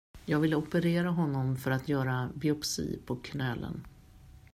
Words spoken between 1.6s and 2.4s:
att göra